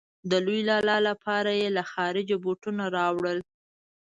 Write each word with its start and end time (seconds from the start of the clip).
د 0.29 0.33
لوی 0.45 0.61
لالا 0.69 0.97
لپاره 1.09 1.51
به 1.53 1.57
يې 1.59 1.67
له 1.77 1.83
خارجه 1.91 2.35
بوټونه 2.43 2.83
راوړل. 2.97 3.39